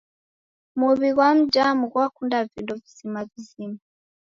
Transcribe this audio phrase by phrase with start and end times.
[0.77, 3.77] Muw'i ghwa mdamu ghwakunda vindo vizima vizima.